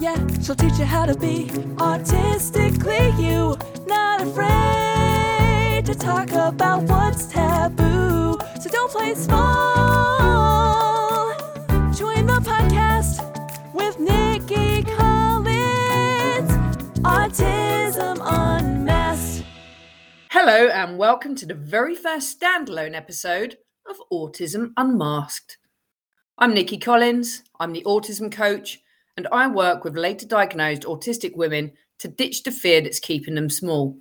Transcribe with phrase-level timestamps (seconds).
[0.00, 3.54] Yeah, she'll teach you how to be artistically you.
[3.86, 8.38] Not afraid to talk about what's taboo.
[8.62, 10.18] So don't play small.
[11.92, 13.20] Join the podcast
[13.74, 16.50] with Nikki Collins.
[17.00, 19.44] Autism Unmasked.
[20.30, 25.58] Hello, and welcome to the very first standalone episode of Autism Unmasked.
[26.38, 28.80] I'm Nikki Collins, I'm the autism coach,
[29.16, 33.50] and I work with later diagnosed autistic women to ditch the fear that's keeping them
[33.50, 33.96] small.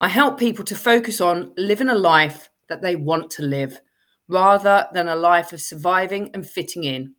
[0.00, 3.80] I help people to focus on living a life that they want to live
[4.28, 7.14] rather than a life of surviving and fitting in.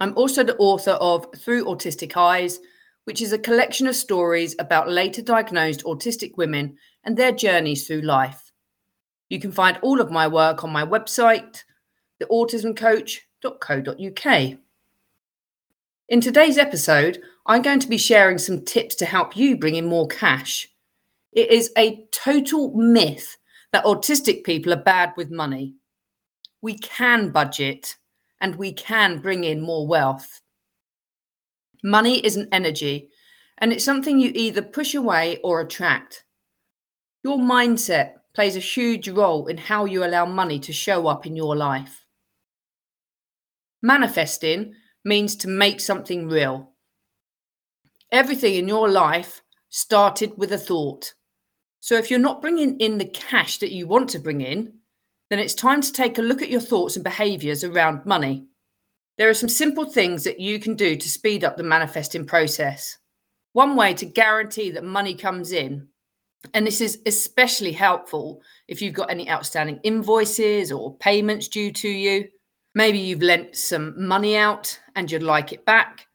[0.00, 2.58] I'm also the author of Through Autistic Eyes,
[3.04, 8.02] which is a collection of stories about later diagnosed autistic women and their journeys through
[8.02, 8.52] life.
[9.28, 11.62] You can find all of my work on my website,
[12.20, 14.58] theautismcoach.co.uk.
[16.08, 19.86] In today's episode, I'm going to be sharing some tips to help you bring in
[19.86, 20.68] more cash.
[21.32, 23.38] It is a total myth
[23.72, 25.74] that autistic people are bad with money.
[26.60, 27.96] We can budget
[28.40, 30.40] and we can bring in more wealth.
[31.84, 33.08] Money is an energy
[33.58, 36.24] and it's something you either push away or attract.
[37.22, 41.36] Your mindset plays a huge role in how you allow money to show up in
[41.36, 42.04] your life.
[43.82, 46.70] Manifesting means to make something real.
[48.10, 51.14] Everything in your life started with a thought.
[51.80, 54.74] So if you're not bringing in the cash that you want to bring in,
[55.30, 58.46] then it's time to take a look at your thoughts and behaviors around money.
[59.18, 62.98] There are some simple things that you can do to speed up the manifesting process.
[63.52, 65.88] One way to guarantee that money comes in,
[66.54, 71.88] and this is especially helpful if you've got any outstanding invoices or payments due to
[71.88, 72.28] you,
[72.74, 76.06] Maybe you've lent some money out and you'd like it back.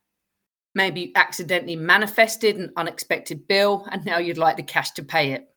[0.73, 5.33] Maybe you accidentally manifested an unexpected bill and now you'd like the cash to pay
[5.33, 5.47] it.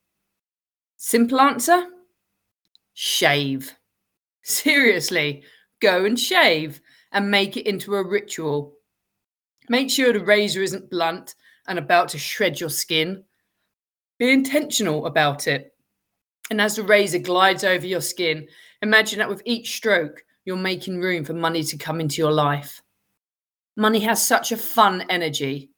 [0.97, 1.87] Simple answer
[2.95, 3.75] shave.
[4.43, 5.43] Seriously,
[5.81, 6.81] go and shave
[7.13, 8.75] and make it into a ritual.
[9.69, 11.35] Make sure the razor isn't blunt
[11.67, 13.25] and about to shred your skin.
[14.19, 15.73] Be intentional about it.
[16.51, 18.49] And as the razor glides over your skin,
[18.83, 22.83] imagine that with each stroke, you're making room for money to come into your life.
[23.77, 25.71] Money has such a fun energy,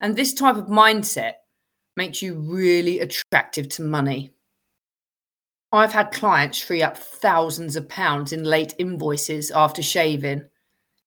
[0.00, 1.34] and this type of mindset
[1.96, 4.32] makes you really attractive to money.
[5.72, 10.42] I've had clients free up thousands of pounds in late invoices after shaving,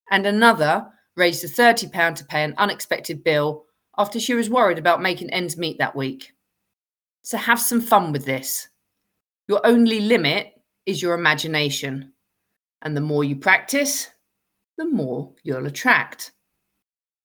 [0.10, 3.66] and another raised a £30 to pay an unexpected bill
[3.98, 6.32] after she was worried about making ends meet that week.
[7.24, 8.70] So have some fun with this.
[9.48, 10.54] Your only limit
[10.86, 12.13] is your imagination.
[12.84, 14.10] And the more you practice,
[14.78, 16.32] the more you'll attract.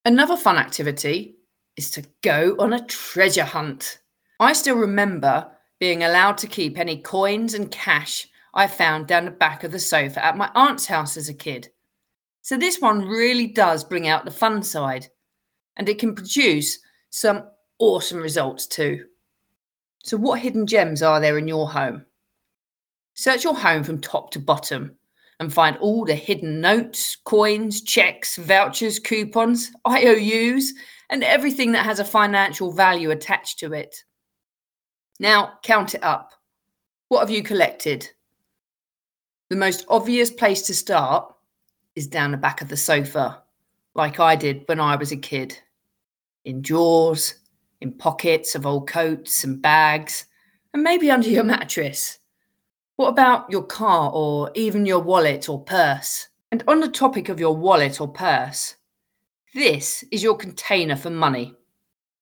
[0.04, 1.36] Another fun activity
[1.76, 3.98] is to go on a treasure hunt.
[4.41, 9.30] I still remember being allowed to keep any coins and cash I found down the
[9.30, 11.68] back of the sofa at my aunt's house as a kid.
[12.42, 15.06] So, this one really does bring out the fun side
[15.76, 16.78] and it can produce
[17.10, 17.44] some
[17.78, 19.04] awesome results too.
[20.02, 22.06] So, what hidden gems are there in your home?
[23.14, 24.97] Search your home from top to bottom
[25.41, 30.72] and find all the hidden notes, coins, checks, vouchers, coupons, IOUs,
[31.10, 34.04] and everything that has a financial value attached to it.
[35.21, 36.32] Now, count it up.
[37.09, 38.09] What have you collected?
[39.48, 41.34] The most obvious place to start
[41.97, 43.43] is down the back of the sofa,
[43.94, 45.59] like I did when I was a kid.
[46.44, 47.34] In drawers,
[47.81, 50.27] in pockets of old coats and bags,
[50.75, 52.19] and maybe under your mattress.
[52.98, 56.26] What about your car or even your wallet or purse?
[56.50, 58.75] And on the topic of your wallet or purse,
[59.54, 61.54] this is your container for money.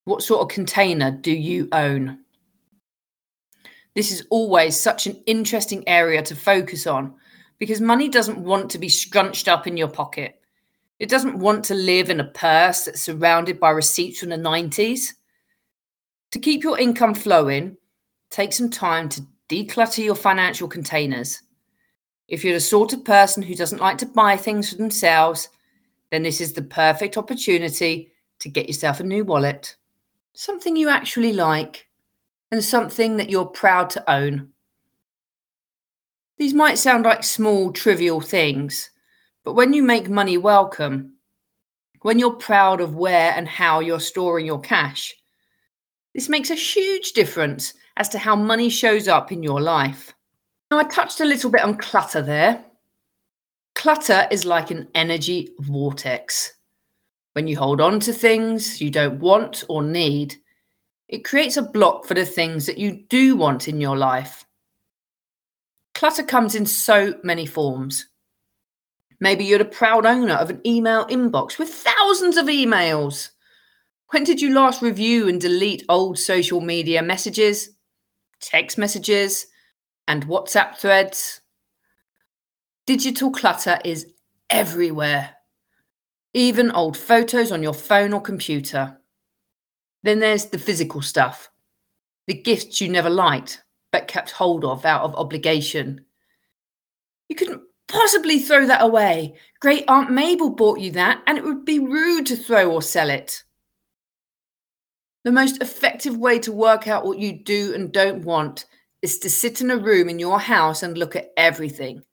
[0.04, 2.18] What sort of container do you own?
[3.94, 7.14] This is always such an interesting area to focus on
[7.58, 10.42] because money doesn't want to be scrunched up in your pocket.
[10.98, 15.14] It doesn't want to live in a purse that's surrounded by receipts from the 90s.
[16.32, 17.78] To keep your income flowing,
[18.28, 21.42] take some time to declutter your financial containers.
[22.28, 25.48] If you're the sort of person who doesn't like to buy things for themselves,
[26.10, 29.76] then this is the perfect opportunity to get yourself a new wallet.
[30.32, 31.86] Something you actually like
[32.50, 34.48] and something that you're proud to own.
[36.38, 38.90] These might sound like small, trivial things,
[39.44, 41.14] but when you make money welcome,
[42.02, 45.14] when you're proud of where and how you're storing your cash,
[46.14, 50.14] this makes a huge difference as to how money shows up in your life.
[50.70, 52.64] Now, I touched a little bit on clutter there.
[53.74, 56.52] Clutter is like an energy vortex.
[57.34, 60.36] When you hold on to things you don't want or need,
[61.08, 64.44] it creates a block for the things that you do want in your life.
[65.94, 68.06] Clutter comes in so many forms.
[69.20, 73.30] Maybe you're the proud owner of an email inbox with thousands of emails.
[74.10, 77.75] When did you last review and delete old social media messages,
[78.40, 79.46] text messages,
[80.08, 81.40] and WhatsApp threads?
[82.86, 84.12] Digital clutter is
[84.50, 85.36] everywhere
[86.36, 88.98] even old photos on your phone or computer.
[90.02, 91.50] Then there's the physical stuff,
[92.26, 96.04] the gifts you never liked but kept hold of out of obligation.
[97.30, 99.36] You couldn't possibly throw that away.
[99.60, 103.08] Great Aunt Mabel bought you that, and it would be rude to throw or sell
[103.08, 103.42] it.
[105.26, 108.66] The most effective way to work out what you do and don't want
[109.02, 112.04] is to sit in a room in your house and look at everything.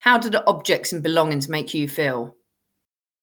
[0.00, 2.34] How do the objects and belongings make you feel?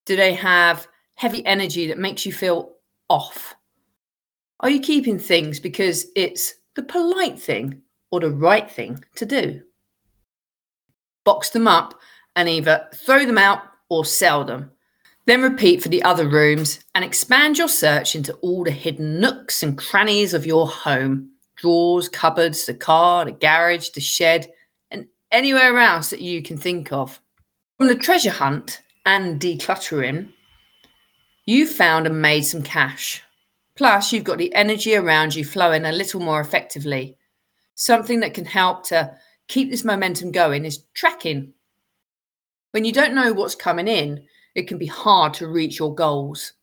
[0.06, 2.76] Do they have heavy energy that makes you feel
[3.10, 3.54] off?
[4.62, 7.82] Are you keeping things because it's the polite thing
[8.12, 9.62] or the right thing to do?
[11.26, 12.00] Box them up
[12.38, 13.60] and either throw them out
[13.90, 14.72] or sell them.
[15.26, 19.64] Then repeat for the other rooms and expand your search into all the hidden nooks
[19.64, 24.52] and crannies of your home drawers, cupboards, the car, the garage, the shed,
[24.92, 27.20] and anywhere else that you can think of.
[27.78, 30.30] From the treasure hunt, and decluttering,
[31.46, 33.22] you've found and made some cash.
[33.76, 37.18] Plus, you've got the energy around you flowing a little more effectively.
[37.76, 39.16] Something that can help to
[39.48, 41.54] keep this momentum going is tracking.
[42.72, 44.26] When you don't know what's coming in,
[44.56, 46.54] it can be hard to reach your goals.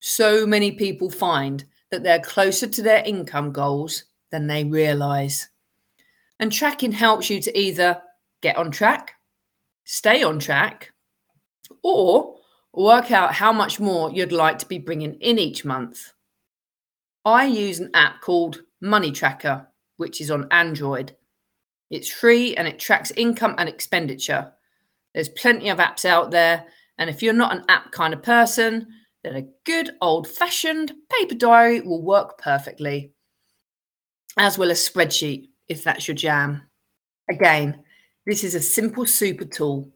[0.00, 5.48] So many people find that they're closer to their income goals than they realize.
[6.38, 8.00] And tracking helps you to either
[8.42, 9.14] get on track,
[9.84, 10.92] stay on track,
[11.82, 12.36] or
[12.72, 16.12] work out how much more you'd like to be bringing in each month.
[17.24, 19.66] I use an app called Money Tracker,
[19.98, 21.14] which is on Android.
[21.90, 24.52] It's free and it tracks income and expenditure.
[25.12, 26.64] There's plenty of apps out there,
[27.00, 28.86] and if you're not an app kind of person,
[29.24, 33.10] then a good old fashioned paper diary will work perfectly,
[34.38, 36.62] as well as spreadsheet if that's your jam.
[37.28, 37.82] Again,
[38.24, 39.90] this is a simple super tool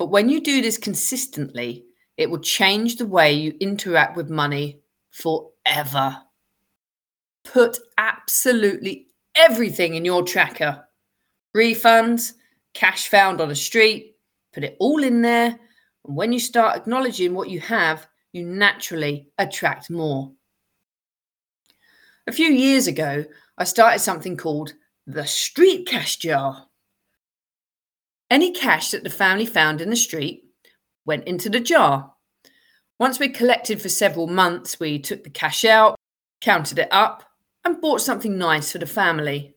[0.00, 1.84] but when you do this consistently,
[2.16, 4.80] it will change the way you interact with money
[5.10, 6.16] forever.
[7.44, 10.86] Put absolutely everything in your tracker
[11.54, 12.32] refunds,
[12.72, 14.16] cash found on a street,
[14.54, 15.58] put it all in there.
[16.06, 20.32] And when you start acknowledging what you have, you naturally attract more.
[22.26, 23.24] A few years ago,
[23.58, 24.72] I started something called
[25.06, 26.66] the street cash jar.
[28.30, 30.44] Any cash that the family found in the street
[31.04, 32.12] went into the jar.
[33.00, 35.96] Once we collected for several months, we took the cash out,
[36.40, 37.24] counted it up,
[37.64, 39.54] and bought something nice for the family.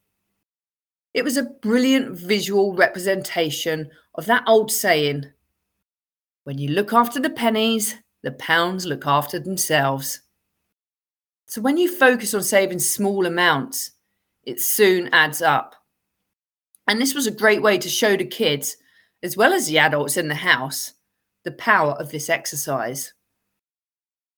[1.14, 5.26] It was a brilliant visual representation of that old saying
[6.44, 10.22] when you look after the pennies, the pounds look after themselves.
[11.48, 13.92] So when you focus on saving small amounts,
[14.44, 15.76] it soon adds up.
[16.88, 18.76] And this was a great way to show the kids,
[19.22, 20.94] as well as the adults in the house,
[21.46, 23.14] the power of this exercise.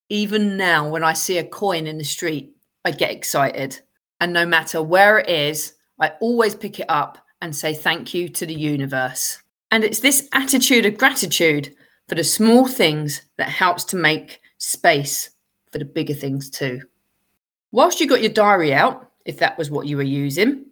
[0.10, 3.80] Even now, when I see a coin in the street, I get excited.
[4.19, 8.30] And no matter where it is, I always pick it up and say thank you
[8.30, 9.42] to the universe.
[9.71, 11.74] And it's this attitude of gratitude
[12.07, 15.31] for the small things that helps to make space
[15.71, 16.81] for the bigger things too.
[17.71, 20.66] Whilst you got your diary out, if that was what you were using,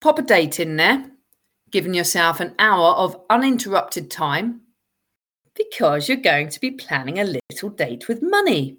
[0.00, 1.10] Pop a date in there,
[1.70, 4.60] giving yourself an hour of uninterrupted time
[5.54, 8.76] because you're going to be planning a little date with money.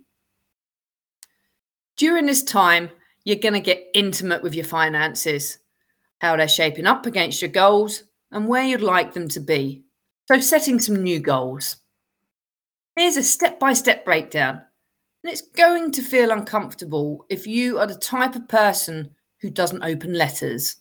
[1.96, 2.91] During this time,
[3.24, 5.57] you're going to get intimate with your finances,
[6.19, 9.84] how they're shaping up against your goals, and where you'd like them to be.
[10.27, 11.77] So, setting some new goals.
[12.98, 14.62] Here's a step by step breakdown.
[15.24, 19.84] And it's going to feel uncomfortable if you are the type of person who doesn't
[19.84, 20.77] open letters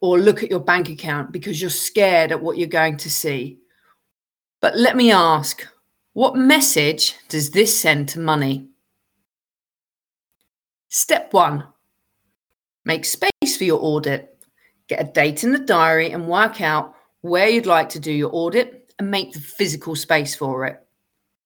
[0.00, 3.58] or look at your bank account because you're scared at what you're going to see.
[4.60, 5.66] But let me ask
[6.14, 8.68] what message does this send to money?
[10.88, 11.64] Step one
[12.84, 14.38] make space for your audit.
[14.88, 18.30] Get a date in the diary and work out where you'd like to do your
[18.32, 20.80] audit and make the physical space for it.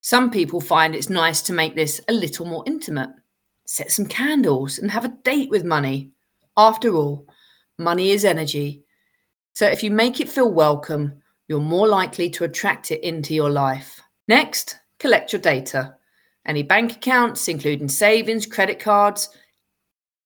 [0.02, 3.10] Some people find it's nice to make this a little more intimate.
[3.66, 6.10] Set some candles and have a date with money.
[6.56, 7.26] After all,
[7.80, 8.84] Money is energy.
[9.54, 11.14] So if you make it feel welcome,
[11.48, 13.98] you're more likely to attract it into your life.
[14.28, 15.94] Next, collect your data.
[16.46, 19.30] Any bank accounts, including savings, credit cards,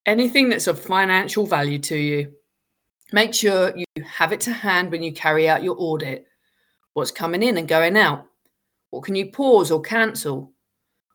[0.05, 2.33] anything that's of financial value to you.
[3.15, 6.27] Make sure you have it to hand when you carry out your audit.
[6.95, 8.27] What's coming in and going out?
[8.91, 10.53] What can you pause or cancel?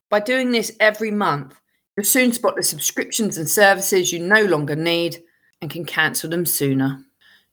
[0.09, 1.59] By doing this every month,
[1.97, 5.21] you'll soon spot the subscriptions and services you no longer need
[5.61, 7.03] and can cancel them sooner.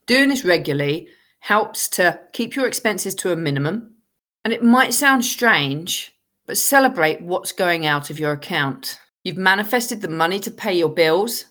[0.06, 1.08] Doing this regularly
[1.40, 3.96] helps to keep your expenses to a minimum.
[4.44, 6.12] And it might sound strange,
[6.46, 9.00] but celebrate what's going out of your account.
[9.24, 11.46] You've manifested the money to pay your bills,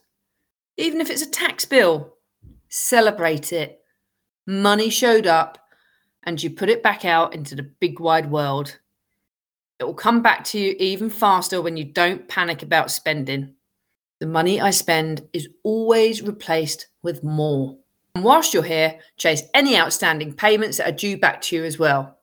[0.77, 2.14] even if it's a tax bill.
[2.77, 3.79] Celebrate it.
[4.45, 5.57] Money showed up
[6.23, 8.79] and you put it back out into the big wide world.
[9.79, 13.55] It will come back to you even faster when you don't panic about spending.
[14.19, 17.77] The money I spend is always replaced with more.
[18.13, 21.79] And whilst you're here, chase any outstanding payments that are due back to you as
[21.79, 22.19] well.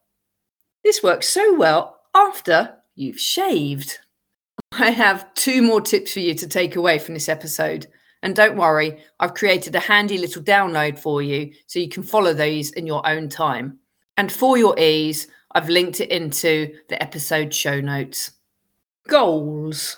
[0.85, 4.01] This works so well after you've shaved.
[4.73, 7.87] I have two more tips for you to take away from this episode.
[8.23, 12.33] And don't worry, I've created a handy little download for you so you can follow
[12.33, 13.79] these in your own time.
[14.17, 18.33] And for your ease, I've linked it into the episode show notes.
[19.09, 19.97] Goals.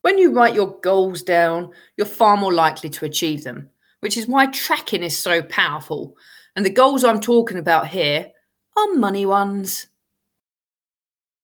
[0.00, 3.70] When you write your goals down, you're far more likely to achieve them,
[4.00, 6.16] which is why tracking is so powerful.
[6.56, 8.30] And the goals I'm talking about here
[8.76, 9.88] are money ones.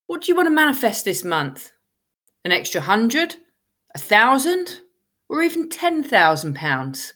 [0.06, 1.72] What do you want to manifest this month?
[2.44, 3.36] An extra hundred?
[3.94, 4.80] A thousand?
[5.30, 7.14] Or even ten thousand pounds?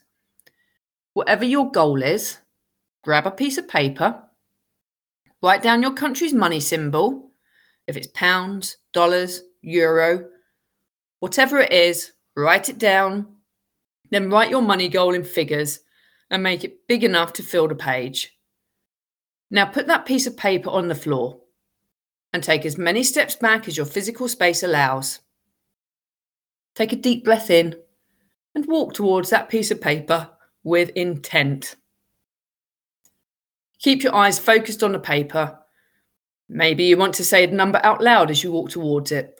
[1.13, 2.39] Whatever your goal is,
[3.03, 4.23] grab a piece of paper
[5.45, 7.29] Write down your country's money symbol,
[7.85, 10.27] if it's pounds, dollars, euro,
[11.19, 13.27] whatever it is, write it down.
[14.09, 15.81] Then write your money goal in figures
[16.31, 18.35] and make it big enough to fill the page.
[19.51, 21.41] Now put that piece of paper on the floor
[22.33, 25.19] and take as many steps back as your physical space allows.
[26.73, 27.75] Take a deep breath in
[28.55, 30.29] and walk towards that piece of paper
[30.63, 31.75] with intent.
[33.79, 35.59] Keep your eyes focused on the paper.
[36.47, 39.39] Maybe you want to say the number out loud as you walk towards it.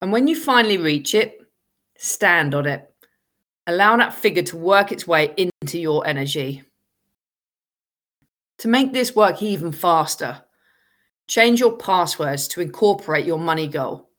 [0.00, 1.40] And when you finally reach it,
[1.96, 2.88] stand on it.
[3.66, 6.62] Allow that figure to work its way into your energy.
[8.58, 10.42] To make this work even faster,
[11.26, 14.10] change your passwords to incorporate your money goal.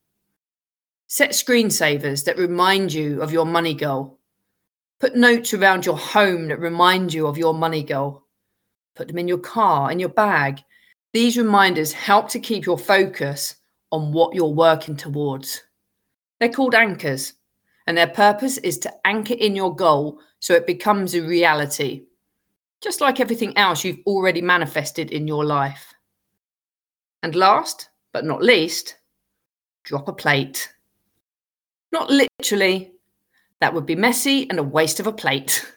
[1.07, 4.19] Set screensavers that remind you of your money goal.
[4.99, 8.23] Put notes around your home that remind you of your money goal
[8.95, 10.61] put them in your car, in your bag.
[11.13, 13.55] These reminders help to keep your focus
[13.91, 15.61] on what you're working towards.
[16.39, 17.33] They're called anchors,
[17.87, 22.05] and their purpose is to anchor in your goal so it becomes a reality,
[22.81, 25.93] just like everything else you've already manifested in your life.
[27.21, 28.97] And last but not least,
[29.83, 30.72] drop a plate.
[31.93, 32.91] Not literally,
[33.61, 35.65] that would be messy and a waste of a plate.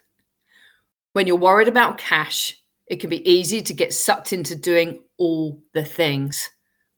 [1.13, 5.63] When you're worried about cash, it can be easy to get sucked into doing all
[5.73, 6.51] the things,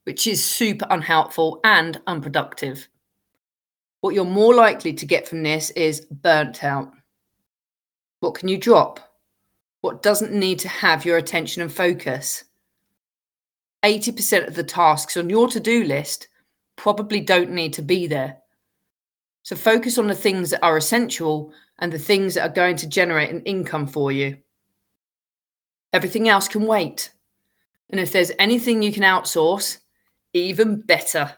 [0.03, 2.89] which is super unhelpful and unproductive.
[4.01, 6.91] What you're more likely to get from this is burnt out.
[8.19, 8.99] What can you drop?
[9.83, 12.43] What doesn't need to have your attention and focus?
[13.85, 16.27] 80% of the tasks on your to do list
[16.75, 18.39] probably don't need to be there.
[19.49, 22.87] So focus on the things that are essential and the things that are going to
[22.87, 24.37] generate an income for you.
[25.95, 27.15] Everything else can wait.
[27.89, 29.79] And if there's anything you can outsource,
[30.35, 31.35] even better.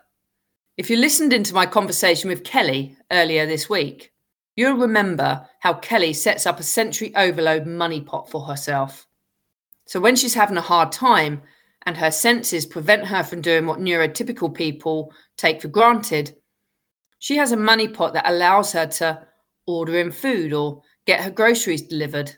[0.76, 4.12] If you listened into my conversation with Kelly earlier this week,
[4.56, 9.06] you'll remember how Kelly sets up a sensory overload money pot for herself.
[9.86, 11.42] So when she's having a hard time
[11.86, 16.34] and her senses prevent her from doing what neurotypical people take for granted,
[17.20, 19.22] she has a money pot that allows her to
[19.66, 22.34] order in food or get her groceries delivered.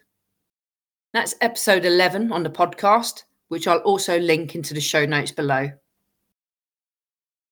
[1.14, 5.70] That's episode 11 on the podcast, which I'll also link into the show notes below.